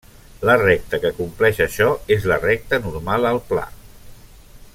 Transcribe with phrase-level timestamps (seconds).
[0.49, 3.71] La recta que compleix això és la recta normal al pla.